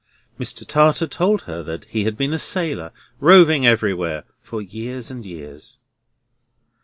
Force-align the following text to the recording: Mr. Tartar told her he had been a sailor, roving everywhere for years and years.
Mr. 0.39 0.65
Tartar 0.65 1.05
told 1.05 1.43
her 1.43 1.79
he 1.87 2.05
had 2.05 2.17
been 2.17 2.33
a 2.33 2.39
sailor, 2.39 2.91
roving 3.19 3.67
everywhere 3.67 4.23
for 4.41 4.59
years 4.59 5.11
and 5.11 5.23
years. 5.27 5.77